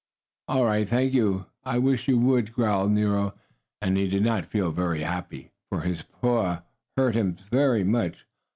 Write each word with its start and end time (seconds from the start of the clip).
"All 0.47 0.65
right, 0.65 0.89
thank 0.89 1.13
you, 1.13 1.45
I 1.63 1.77
wish 1.77 2.07
you 2.07 2.17
would," 2.17 2.53
growled 2.53 2.89
Nero, 2.89 3.35
and 3.83 3.97
he 3.97 4.07
did 4.09 4.23
not 4.23 4.47
feel 4.49 4.71
very 4.71 5.01
happy, 5.01 5.51
for 5.69 5.81
his 5.81 6.01
paw 6.01 6.63
hurt 6.97 7.13
him 7.13 7.37
very 7.51 7.83
much. 7.83 8.25